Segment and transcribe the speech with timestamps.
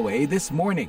[0.00, 0.88] VOA This Morning.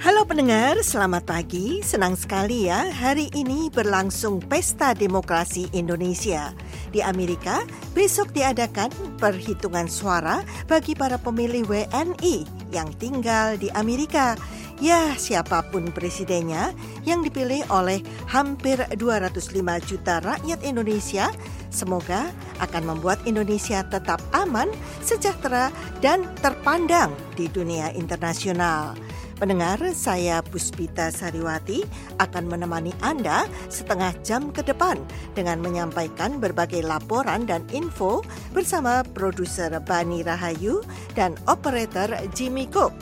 [0.00, 1.84] Halo pendengar, selamat pagi.
[1.84, 6.56] Senang sekali ya, hari ini berlangsung Pesta Demokrasi Indonesia.
[6.88, 8.88] Di Amerika, besok diadakan
[9.20, 14.40] perhitungan suara bagi para pemilih WNI yang tinggal di Amerika.
[14.80, 16.72] Ya, siapa pun presidennya
[17.04, 21.28] yang dipilih oleh hampir 205 juta rakyat Indonesia,
[21.68, 22.32] semoga
[22.62, 24.70] akan membuat Indonesia tetap aman,
[25.04, 25.68] sejahtera,
[26.00, 28.96] dan terpandang di dunia internasional.
[29.42, 31.82] Pendengar, saya Puspita Sariwati
[32.22, 35.02] akan menemani Anda setengah jam ke depan
[35.34, 38.22] dengan menyampaikan berbagai laporan dan info
[38.54, 40.86] bersama produser Bani Rahayu
[41.18, 42.06] dan operator
[42.38, 42.94] Jimmy Cook.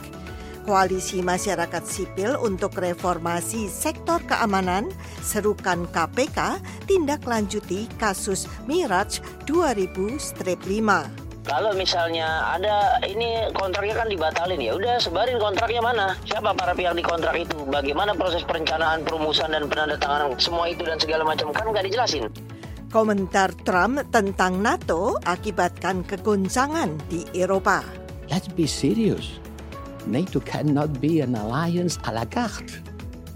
[0.61, 4.93] Koalisi Masyarakat Sipil untuk Reformasi Sektor Keamanan
[5.25, 11.21] serukan KPK tindak lanjuti kasus Miraj 2000-5.
[11.41, 16.13] Kalau misalnya ada ini kontraknya kan dibatalin ya, udah sebarin kontraknya mana?
[16.29, 17.65] Siapa para pihak di kontrak itu?
[17.65, 22.29] Bagaimana proses perencanaan, perumusan dan penandatanganan semua itu dan segala macam kan nggak dijelasin.
[22.93, 27.81] Komentar Trump tentang NATO akibatkan kegoncangan di Eropa.
[28.29, 29.40] Let's be serious.
[30.07, 32.81] NATO cannot be an alliance à la carte.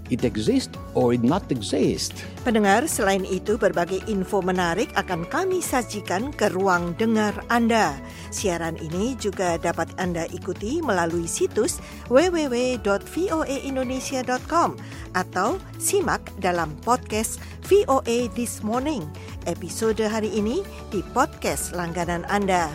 [0.06, 2.14] It exists or it not exist.
[2.46, 7.98] Pendengar, selain itu berbagai info menarik akan kami sajikan ke ruang dengar Anda.
[8.30, 14.70] Siaran ini juga dapat Anda ikuti melalui situs www.voaindonesia.com
[15.18, 19.02] atau simak dalam podcast VOA This Morning.
[19.50, 20.62] Episode hari ini
[20.94, 22.70] di podcast langganan Anda.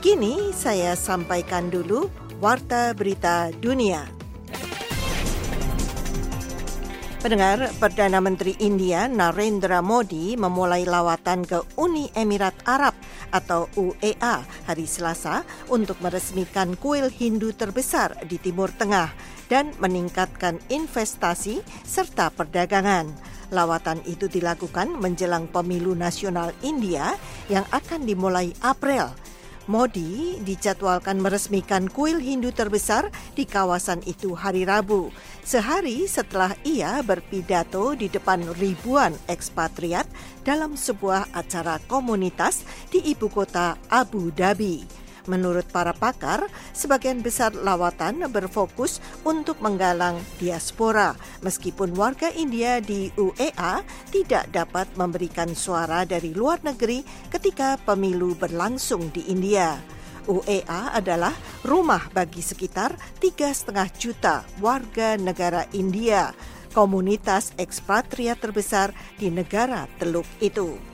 [0.00, 2.08] Kini saya sampaikan dulu
[2.40, 4.00] Warta Berita Dunia.
[7.20, 12.96] Pendengar, Perdana Menteri India Narendra Modi memulai lawatan ke Uni Emirat Arab
[13.28, 19.12] atau UEA hari Selasa untuk meresmikan kuil Hindu terbesar di Timur Tengah
[19.52, 23.12] dan meningkatkan investasi serta perdagangan.
[23.52, 27.20] Lawatan itu dilakukan menjelang pemilu nasional India
[27.52, 29.12] yang akan dimulai April.
[29.68, 35.12] Modi dijadwalkan meresmikan kuil Hindu terbesar di kawasan itu hari Rabu,
[35.44, 40.08] sehari setelah ia berpidato di depan ribuan ekspatriat
[40.46, 44.99] dalam sebuah acara komunitas di ibu kota Abu Dhabi.
[45.28, 51.12] Menurut para pakar, sebagian besar lawatan berfokus untuk menggalang diaspora,
[51.44, 59.12] meskipun warga India di UEA tidak dapat memberikan suara dari luar negeri ketika pemilu berlangsung
[59.12, 59.76] di India.
[60.28, 61.32] UEA adalah
[61.64, 66.30] rumah bagi sekitar tiga setengah juta warga negara India,
[66.70, 70.89] komunitas ekspatriat terbesar di negara Teluk itu.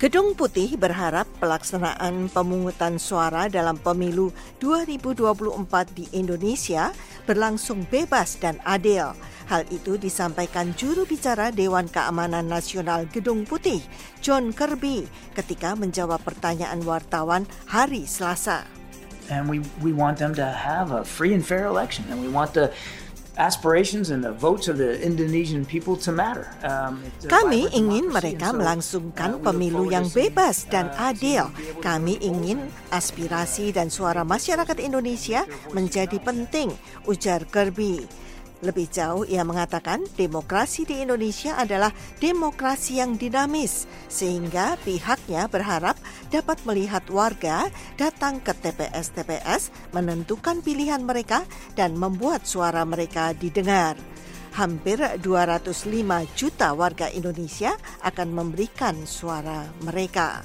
[0.00, 5.60] Gedung Putih berharap pelaksanaan pemungutan suara dalam pemilu 2024
[5.92, 6.88] di Indonesia
[7.28, 9.12] berlangsung bebas dan adil.
[9.52, 13.84] Hal itu disampaikan juru bicara Dewan Keamanan Nasional Gedung Putih,
[14.24, 15.04] John Kirby,
[15.36, 18.64] ketika menjawab pertanyaan wartawan hari Selasa.
[19.28, 22.56] And we, we want them to have a free and fair election, and we want
[22.56, 22.72] the
[23.36, 26.50] aspirations and the votes of the Indonesian people to matter.
[26.66, 31.50] Um, Kami ingin mereka melangsungkan pemilu yang bebas dan adil.
[31.78, 36.74] Kami ingin aspirasi dan suara masyarakat Indonesia menjadi penting,
[37.06, 38.06] ujar Kirby.
[38.60, 45.96] Lebih jauh, ia mengatakan demokrasi di Indonesia adalah demokrasi yang dinamis, sehingga pihaknya berharap
[46.28, 53.96] dapat melihat warga datang ke TPS-TPS menentukan pilihan mereka dan membuat suara mereka didengar.
[54.52, 55.64] Hampir 205
[56.36, 57.72] juta warga Indonesia
[58.04, 60.44] akan memberikan suara mereka.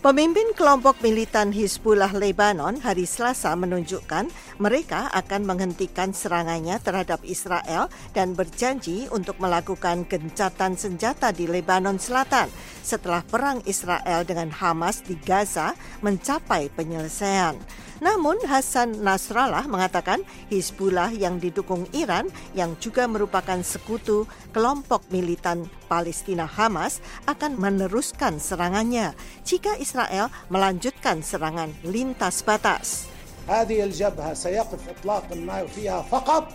[0.00, 8.32] Pemimpin kelompok militan Hizbullah Lebanon hari Selasa menunjukkan mereka akan menghentikan serangannya terhadap Israel dan
[8.32, 12.48] berjanji untuk melakukan gencatan senjata di Lebanon Selatan
[12.80, 17.60] setelah perang Israel dengan Hamas di Gaza mencapai penyelesaian.
[18.03, 20.19] Namun Hasan Nasrallah mengatakan
[20.51, 29.15] Hizbullah yang didukung Iran yang juga merupakan sekutu kelompok militan Palestina Hamas akan meneruskan serangannya
[29.47, 33.07] jika Israel melanjutkan serangan lintas batas.
[33.45, 36.49] هذه الجبهة سيقف إطلاق النار فيها فقط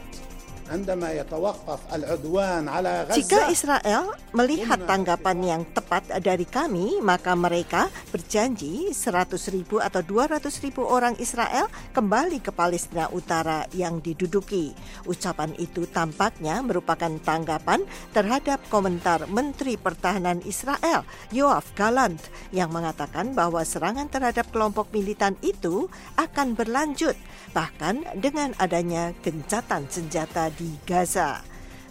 [3.13, 10.49] Jika Israel melihat tanggapan yang tepat dari kami, maka mereka berjanji 100 ribu atau 200
[10.65, 14.73] ribu orang Israel kembali ke Palestina Utara yang diduduki.
[15.05, 22.17] Ucapan itu tampaknya merupakan tanggapan terhadap komentar Menteri Pertahanan Israel, Yoav Galant,
[22.49, 25.85] yang mengatakan bahwa serangan terhadap kelompok militan itu
[26.17, 27.13] akan berlanjut,
[27.53, 31.43] bahkan dengan adanya gencatan senjata di Gaza.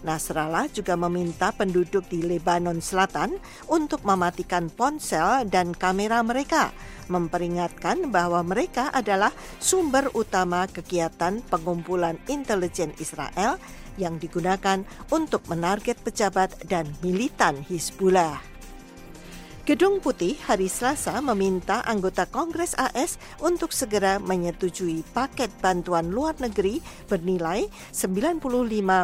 [0.05, 3.41] Nasrallah juga meminta penduduk di Lebanon Selatan
[3.73, 6.77] untuk mematikan ponsel dan kamera mereka,
[7.09, 13.57] memperingatkan bahwa mereka adalah sumber utama kegiatan pengumpulan intelijen Israel
[13.97, 18.54] yang digunakan untuk menarget pejabat dan militan Hizbullah.
[19.65, 26.85] Gedung Putih hari Selasa meminta anggota Kongres AS untuk segera menyetujui paket bantuan luar negeri
[27.09, 28.45] bernilai 95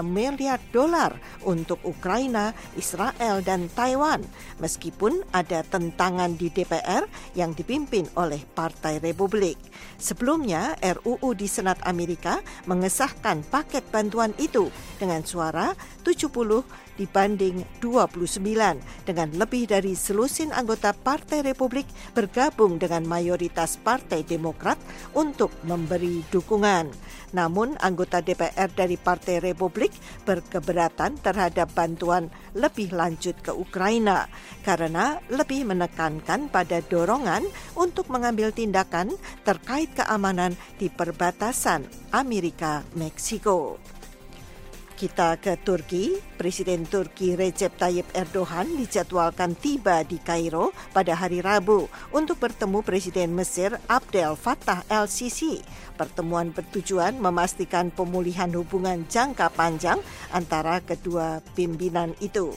[0.05, 1.17] miliar dolar
[1.49, 4.21] untuk Ukraina, Israel, dan Taiwan,
[4.61, 9.57] meskipun ada tentangan di DPR yang dipimpin oleh Partai Republik.
[9.97, 14.69] Sebelumnya, RUU di Senat Amerika mengesahkan paket bantuan itu
[15.01, 15.73] dengan suara
[16.05, 18.29] 70 dibanding 29
[19.08, 24.76] dengan lebih dari selusin anggota Partai Republik bergabung dengan mayoritas Partai Demokrat
[25.17, 26.93] untuk memberi dukungan.
[27.32, 29.94] Namun anggota DPR dari Partai Republik
[30.29, 34.26] berkeberatan terhadap bantuan lebih lanjut ke Ukraina
[34.67, 37.47] karena lebih menekankan pada dorongan
[37.79, 39.14] untuk mengambil tindakan
[39.47, 43.79] terkait keamanan di perbatasan Amerika Meksiko.
[45.00, 46.20] Kita ke Turki.
[46.37, 53.32] Presiden Turki Recep Tayyip Erdogan dijadwalkan tiba di Kairo pada hari Rabu untuk bertemu Presiden
[53.32, 55.64] Mesir Abdel Fattah el-Sisi.
[55.97, 60.05] Pertemuan bertujuan memastikan pemulihan hubungan jangka panjang
[60.37, 62.52] antara kedua pimpinan itu.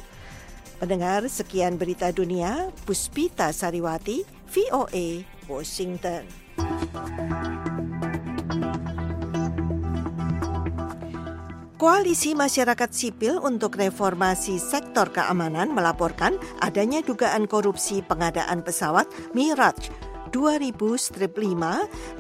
[0.83, 6.27] Mendengar sekian berita dunia, Puspita Sariwati, VOA, Washington.
[11.83, 19.03] Koalisi Masyarakat Sipil untuk Reformasi Sektor Keamanan melaporkan adanya dugaan korupsi pengadaan pesawat
[19.35, 19.91] Mirage
[20.31, 21.27] 2000-5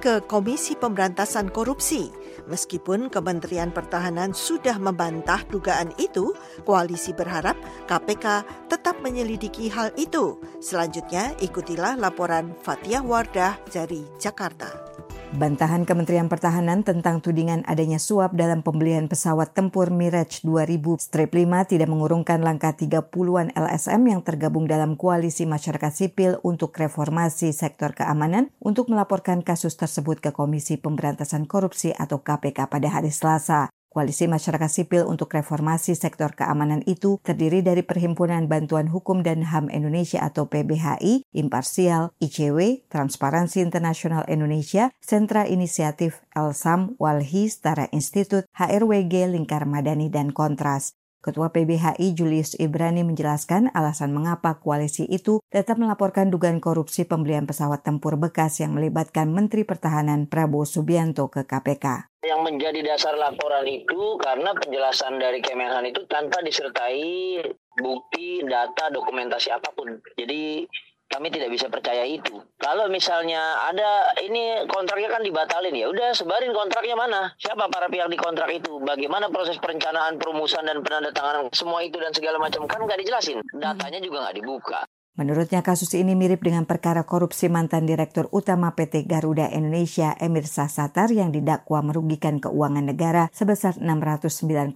[0.03, 2.11] ke Komisi Pemberantasan Korupsi.
[2.51, 6.35] Meskipun Kementerian Pertahanan sudah membantah dugaan itu,
[6.67, 7.55] koalisi berharap
[7.87, 10.43] KPK tetap menyelidiki hal itu.
[10.59, 15.02] Selanjutnya, ikutilah laporan Fatia Wardah dari Jakarta.
[15.33, 21.73] Bantahan Kementerian Pertahanan tentang tudingan adanya suap dalam pembelian pesawat tempur Mirage 2000 strip 5
[21.73, 28.53] tidak mengurungkan langkah 30-an LSM yang tergabung dalam koalisi masyarakat sipil untuk reformasi sektor keamanan
[28.61, 33.73] untuk melaporkan kasus tersebut ke Komisi Pemberantasan Korupsi atau KPK pada hari Selasa.
[33.93, 39.69] Koalisi Masyarakat Sipil untuk Reformasi Sektor Keamanan itu terdiri dari Perhimpunan Bantuan Hukum dan HAM
[39.69, 49.29] Indonesia atau PBHI, Imparsial, ICW, Transparansi Internasional Indonesia, Sentra Inisiatif Elsam, Walhi, Setara Institut, HRWG,
[49.29, 50.97] Lingkar Madani, dan Kontras.
[51.23, 57.79] Ketua PBHI Julius Ibrani menjelaskan alasan mengapa koalisi itu tetap melaporkan dugaan korupsi pembelian pesawat
[57.79, 62.11] tempur bekas yang melibatkan Menteri Pertahanan Prabowo Subianto ke KPK.
[62.27, 67.39] Yang menjadi dasar laporan itu karena penjelasan dari Kemenhan itu tanpa disertai
[67.79, 70.03] bukti, data, dokumentasi apa pun.
[70.19, 70.67] Jadi
[71.13, 72.41] kami tidak bisa percaya itu.
[72.57, 77.21] Kalau misalnya ada ini kontraknya kan dibatalin ya, udah sebarin kontraknya mana?
[77.37, 78.81] Siapa para pihak di kontrak itu?
[78.81, 83.45] Bagaimana proses perencanaan, perumusan dan penandatanganan semua itu dan segala macam kan nggak dijelasin.
[83.53, 84.81] Datanya juga nggak dibuka.
[85.13, 91.13] Menurutnya kasus ini mirip dengan perkara korupsi mantan Direktur Utama PT Garuda Indonesia Emir Sasatar
[91.13, 94.73] yang didakwa merugikan keuangan negara sebesar 609,8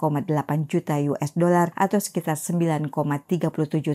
[0.69, 2.93] juta US dollar atau sekitar 9,37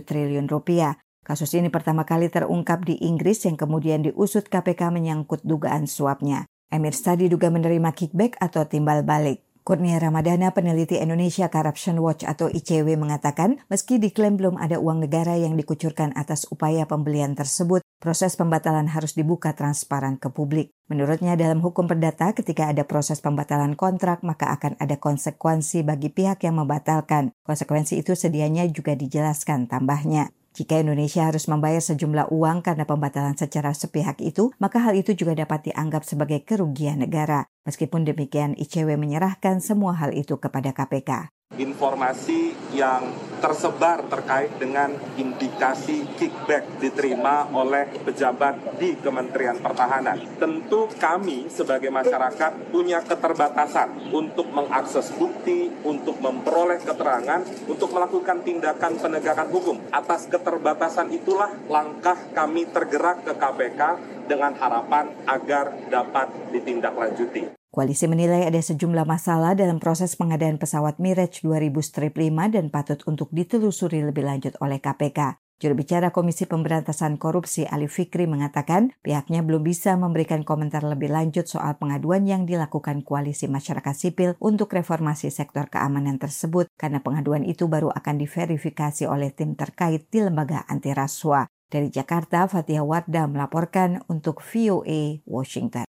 [0.03, 0.99] triliun rupiah.
[1.23, 6.43] Kasus ini pertama kali terungkap di Inggris yang kemudian diusut KPK menyangkut dugaan suapnya.
[6.67, 9.39] Emir Sadi diduga menerima kickback atau timbal balik.
[9.63, 15.39] Kurnia Ramadana, peneliti Indonesia Corruption Watch atau ICW mengatakan, meski diklaim belum ada uang negara
[15.39, 20.75] yang dikucurkan atas upaya pembelian tersebut, proses pembatalan harus dibuka transparan ke publik.
[20.91, 26.43] Menurutnya dalam hukum perdata, ketika ada proses pembatalan kontrak, maka akan ada konsekuensi bagi pihak
[26.43, 27.31] yang membatalkan.
[27.47, 30.35] Konsekuensi itu sedianya juga dijelaskan tambahnya.
[30.53, 35.33] Jika Indonesia harus membayar sejumlah uang karena pembatalan secara sepihak itu, maka hal itu juga
[35.33, 37.49] dapat dianggap sebagai kerugian negara.
[37.65, 41.33] Meskipun demikian, ICW menyerahkan semua hal itu kepada KPK.
[41.57, 43.01] Informasi yang
[43.43, 50.39] tersebar terkait dengan indikasi kickback diterima oleh pejabat di Kementerian Pertahanan.
[50.39, 58.95] Tentu kami sebagai masyarakat punya keterbatasan untuk mengakses bukti, untuk memperoleh keterangan, untuk melakukan tindakan
[58.95, 59.75] penegakan hukum.
[59.91, 63.81] Atas keterbatasan itulah langkah kami tergerak ke KPK
[64.23, 67.62] dengan harapan agar dapat ditindaklanjuti.
[67.73, 73.01] Koalisi menilai ada sejumlah masalah dalam proses pengadaan pesawat Mirage 2000 Strip 5 dan patut
[73.09, 75.41] untuk ditelusuri lebih lanjut oleh KPK.
[75.57, 81.49] Juru bicara Komisi Pemberantasan Korupsi Ali Fikri mengatakan pihaknya belum bisa memberikan komentar lebih lanjut
[81.49, 87.65] soal pengaduan yang dilakukan koalisi masyarakat sipil untuk reformasi sektor keamanan tersebut karena pengaduan itu
[87.65, 91.49] baru akan diverifikasi oleh tim terkait di lembaga anti rasuah.
[91.73, 95.89] Dari Jakarta, Fatia Wardah melaporkan untuk VOA Washington.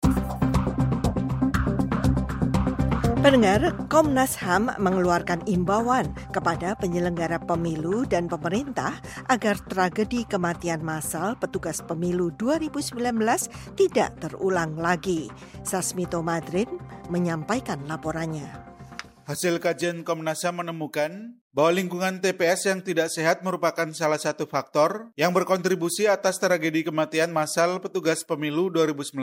[3.24, 9.00] Pendengar, Komnas HAM mengeluarkan imbauan kepada penyelenggara pemilu dan pemerintah
[9.32, 13.00] agar tragedi kematian massal petugas pemilu 2019
[13.80, 15.32] tidak terulang lagi.
[15.63, 16.68] Sasmito Madrid
[17.08, 18.51] menyampaikan laporannya.
[19.24, 25.15] Hasil kajian Komnas HAM menemukan bahwa lingkungan TPS yang tidak sehat merupakan salah satu faktor
[25.15, 29.15] yang berkontribusi atas tragedi kematian massal petugas pemilu 2019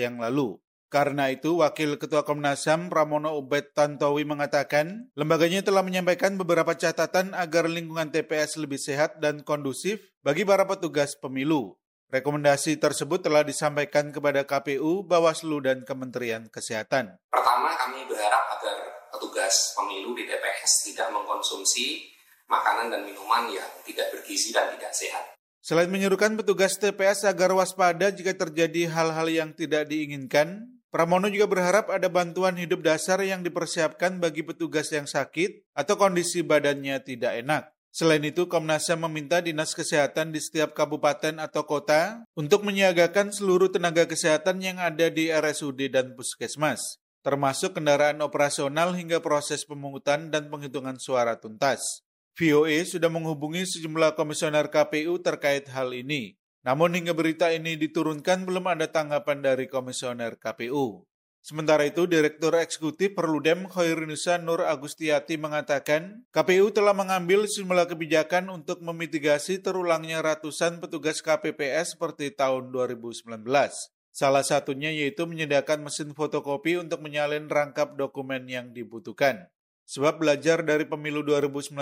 [0.00, 0.56] yang lalu.
[0.92, 7.32] Karena itu, Wakil Ketua Komnas HAM Pramono Ubed Tantowi mengatakan, lembaganya telah menyampaikan beberapa catatan
[7.32, 11.80] agar lingkungan TPS lebih sehat dan kondusif bagi para petugas pemilu.
[12.12, 17.16] Rekomendasi tersebut telah disampaikan kepada KPU, Bawaslu, dan Kementerian Kesehatan.
[17.32, 22.04] Pertama, kami berharap agar petugas pemilu di TPS tidak mengkonsumsi
[22.52, 25.40] makanan dan minuman yang tidak bergizi dan tidak sehat.
[25.64, 31.88] Selain menyuruhkan petugas TPS agar waspada jika terjadi hal-hal yang tidak diinginkan, Pramono juga berharap
[31.88, 37.72] ada bantuan hidup dasar yang dipersiapkan bagi petugas yang sakit atau kondisi badannya tidak enak.
[37.88, 43.72] Selain itu, Komnas HAM meminta Dinas Kesehatan di setiap kabupaten atau kota untuk menyiagakan seluruh
[43.72, 50.52] tenaga kesehatan yang ada di RSUD dan Puskesmas, termasuk kendaraan operasional hingga proses pemungutan dan
[50.52, 52.04] penghitungan suara tuntas.
[52.36, 56.36] VOA sudah menghubungi sejumlah komisioner KPU terkait hal ini.
[56.62, 61.02] Namun hingga berita ini diturunkan belum ada tanggapan dari komisioner KPU.
[61.42, 68.78] Sementara itu, Direktur Eksekutif Perludem Khairunnisa Nur Agustiati mengatakan, KPU telah mengambil sejumlah kebijakan untuk
[68.78, 73.42] memitigasi terulangnya ratusan petugas KPPS seperti tahun 2019.
[74.14, 79.50] Salah satunya yaitu menyediakan mesin fotokopi untuk menyalin rangkap dokumen yang dibutuhkan.
[79.92, 81.76] Sebab belajar dari pemilu 2019,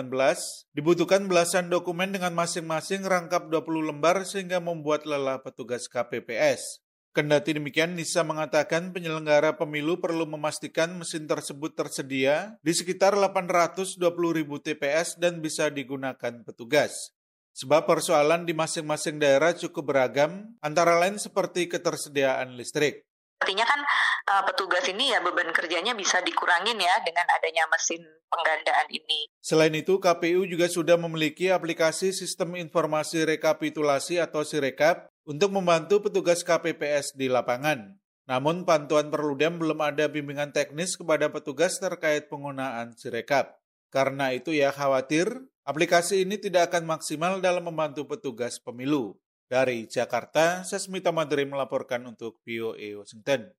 [0.74, 6.82] dibutuhkan belasan dokumen dengan masing-masing rangkap 20 lembar sehingga membuat lelah petugas KPPS.
[7.14, 14.02] Kendati demikian, Nisa mengatakan penyelenggara pemilu perlu memastikan mesin tersebut tersedia di sekitar 820
[14.34, 17.14] ribu TPS dan bisa digunakan petugas.
[17.54, 23.06] Sebab persoalan di masing-masing daerah cukup beragam, antara lain seperti ketersediaan listrik.
[23.40, 23.80] Artinya kan
[24.28, 29.32] uh, petugas ini ya beban kerjanya bisa dikurangin ya dengan adanya mesin penggandaan ini.
[29.40, 36.44] Selain itu, KPU juga sudah memiliki aplikasi sistem informasi rekapitulasi atau Sirekap untuk membantu petugas
[36.44, 37.96] KPPS di lapangan.
[38.28, 43.56] Namun Pantuan Perludem belum ada bimbingan teknis kepada petugas terkait penggunaan Sirekap.
[43.90, 45.26] Karena itu ya khawatir
[45.66, 49.18] aplikasi ini tidak akan maksimal dalam membantu petugas pemilu.
[49.50, 53.50] Dari Jakarta, Sesmita Madri melaporkan untuk VOA Washington.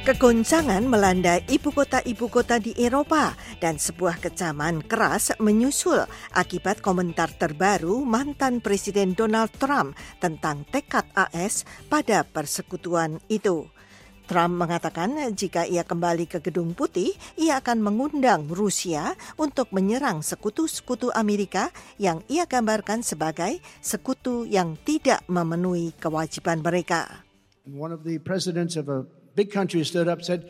[0.00, 8.00] Kegoncangan melanda ibu kota-ibu kota di Eropa dan sebuah kecaman keras menyusul akibat komentar terbaru
[8.00, 9.92] mantan Presiden Donald Trump
[10.24, 13.68] tentang tekad AS pada persekutuan itu.
[14.30, 21.10] Trump mengatakan jika ia kembali ke Gedung Putih, ia akan mengundang Rusia untuk menyerang sekutu-sekutu
[21.18, 27.26] Amerika yang ia gambarkan sebagai sekutu yang tidak memenuhi kewajiban mereka.
[27.66, 29.02] One of the presidents of a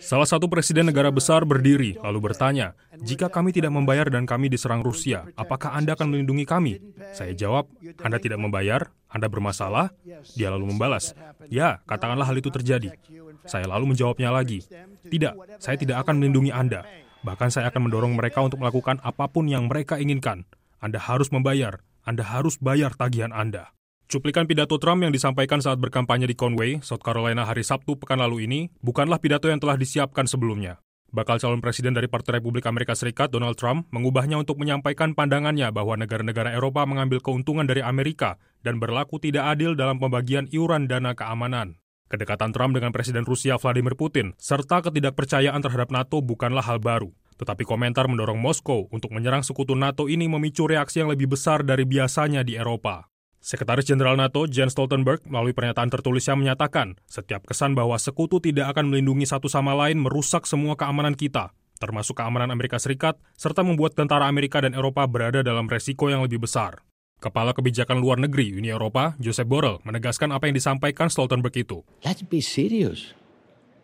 [0.01, 2.73] Salah satu presiden negara besar berdiri lalu bertanya,
[3.05, 6.81] "Jika kami tidak membayar dan kami diserang Rusia, apakah Anda akan melindungi kami?"
[7.13, 7.69] Saya jawab,
[8.01, 9.93] "Anda tidak membayar, Anda bermasalah."
[10.33, 11.13] Dia lalu membalas,
[11.53, 12.97] "Ya, katakanlah hal itu terjadi."
[13.45, 14.65] Saya lalu menjawabnya lagi,
[15.07, 16.85] "Tidak, saya tidak akan melindungi Anda.
[17.21, 20.49] Bahkan saya akan mendorong mereka untuk melakukan apa pun yang mereka inginkan.
[20.81, 23.73] Anda harus membayar, Anda harus bayar tagihan Anda."
[24.11, 28.51] Cuplikan pidato Trump yang disampaikan saat berkampanye di Conway, South Carolina hari Sabtu pekan lalu
[28.51, 30.83] ini bukanlah pidato yang telah disiapkan sebelumnya.
[31.15, 35.99] Bakal calon presiden dari Partai Republik Amerika Serikat, Donald Trump, mengubahnya untuk menyampaikan pandangannya bahwa
[35.99, 41.79] negara-negara Eropa mengambil keuntungan dari Amerika dan berlaku tidak adil dalam pembagian iuran dana keamanan.
[42.11, 47.15] Kedekatan Trump dengan Presiden Rusia Vladimir Putin serta ketidakpercayaan terhadap NATO bukanlah hal baru.
[47.39, 51.87] Tetapi komentar mendorong Moskow untuk menyerang sekutu NATO ini memicu reaksi yang lebih besar dari
[51.87, 53.07] biasanya di Eropa.
[53.39, 58.91] Sekretaris Jenderal NATO Jens Stoltenberg melalui pernyataan tertulisnya menyatakan, setiap kesan bahwa sekutu tidak akan
[58.91, 64.27] melindungi satu sama lain merusak semua keamanan kita, termasuk keamanan Amerika Serikat, serta membuat tentara
[64.27, 66.85] Amerika dan Eropa berada dalam resiko yang lebih besar.
[67.21, 71.85] Kepala Kebijakan Luar Negeri Uni Eropa, Joseph Borrell, menegaskan apa yang disampaikan Stoltenberg itu.
[72.01, 73.13] Let's be serious.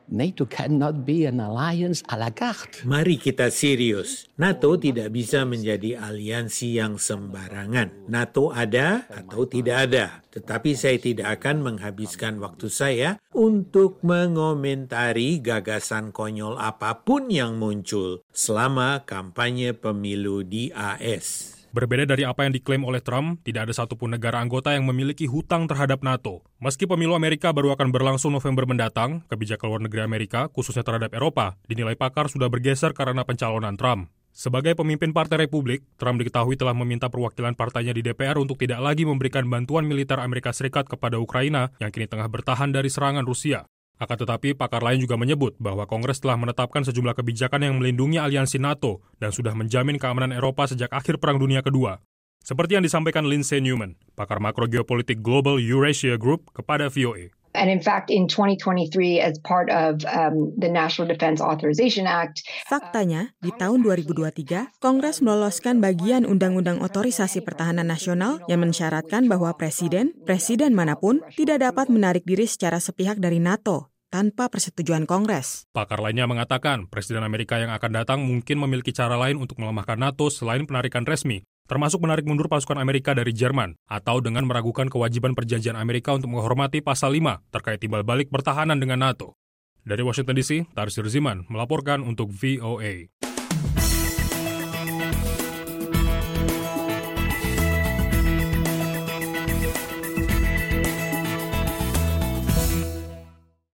[0.07, 2.87] NATO cannot be an alliance à la carte.
[2.87, 4.31] Mari kita serius.
[4.39, 8.07] NATO tidak bisa menjadi aliansi yang sembarangan.
[8.07, 10.23] NATO ada atau tidak ada.
[10.31, 18.23] Tetapi saya tidak akan menghabiskan waktu saya untuk mengomentari gagasan konyol apa pun yang muncul
[18.31, 21.56] selama kampanye pemilu di AS.
[21.77, 25.69] Berbeda dari apa yang diklaim oleh Trump, tidak ada satupun negara anggota yang memiliki hutang
[25.69, 26.41] terhadap NATO.
[26.57, 31.61] Meski pemilu Amerika baru akan berlangsung November mendatang, kebijakan luar negeri Amerika, khususnya terhadap Eropa,
[31.69, 34.09] dinilai pakar sudah bergeser karena pencalonan Trump.
[34.33, 39.05] Sebagai pemimpin Partai Republik, Trump diketahui telah meminta perwakilan partainya di DPR untuk tidak lagi
[39.05, 43.69] memberikan bantuan militer Amerika Serikat kepada Ukraina yang kini tengah bertahan dari serangan Rusia.
[43.97, 48.61] Akan tetapi, pakar lain juga menyebut bahwa Kongres telah menetapkan sejumlah kebijakan yang melindungi aliansi
[48.61, 52.01] NATO dan sudah menjamin keamanan Eropa sejak akhir Perang Dunia Kedua.
[52.41, 57.36] Seperti yang disampaikan Lindsay Newman, pakar makro geopolitik Global Eurasia Group kepada VOA.
[57.57, 63.33] And in fact, in 2023, as part of um, the National Defense Authorization Act, faktanya
[63.41, 70.77] di tahun 2023, Kongres meloloskan bagian Undang-Undang Otorisasi Pertahanan Nasional yang mensyaratkan bahwa presiden, presiden
[70.77, 75.67] mana pun tidak dapat menarik diri secara sepihak dari NATO tanpa persetujuan Kongres.
[75.75, 80.31] Pakar lainnya mengatakan Presiden Amerika yang akan datang mungkin memiliki cara lain untuk melemahkan NATO
[80.31, 85.75] selain penarikan resmi, termasuk menarik mundur pasukan Amerika dari Jerman, atau dengan meragukan kewajiban perjanjian
[85.75, 89.35] Amerika untuk menghormati pasal 5 terkait timbal balik pertahanan dengan NATO.
[89.87, 93.26] Dari Washington DC, Tarsir Ziman melaporkan untuk VOA.